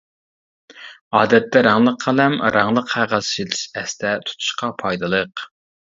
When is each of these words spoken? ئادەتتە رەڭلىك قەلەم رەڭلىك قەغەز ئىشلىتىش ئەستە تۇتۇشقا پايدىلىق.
ئادەتتە 1.17 1.61
رەڭلىك 1.67 2.01
قەلەم 2.07 2.37
رەڭلىك 2.57 2.89
قەغەز 2.95 3.29
ئىشلىتىش 3.35 3.63
ئەستە 3.83 4.19
تۇتۇشقا 4.31 4.71
پايدىلىق. 4.83 5.45